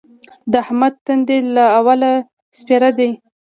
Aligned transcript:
د 0.51 0.53
احمد 0.63 0.93
تندی 1.05 1.37
له 1.55 1.65
اوله 1.79 2.11
سپېره 2.57 2.89
دی. 2.97 3.11